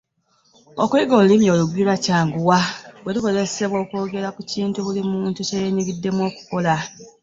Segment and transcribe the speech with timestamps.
[0.83, 2.59] Okuyiga olulimi olugwira kyanguwa
[3.03, 6.75] bwe lukozesebwa okwogera ku kintu buli muntu kye yeenyigiddemu okukola.